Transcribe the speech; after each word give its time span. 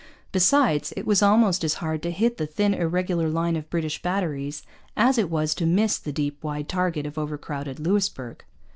Besides, 0.31 0.91
it 0.97 1.05
was 1.05 1.21
almost 1.21 1.63
as 1.63 1.75
hard 1.75 2.01
to 2.01 2.09
hit 2.09 2.37
the 2.37 2.47
thin, 2.47 2.73
irregular 2.73 3.29
line 3.29 3.55
of 3.55 3.69
British 3.69 4.01
batteries 4.01 4.63
as 4.97 5.19
it 5.19 5.29
was 5.29 5.53
to 5.53 5.67
miss 5.67 5.99
the 5.99 6.11
deep, 6.11 6.43
wide 6.43 6.67
target 6.67 7.05
of 7.05 7.19
overcrowded 7.19 7.79
Louisbourg. 7.79 8.43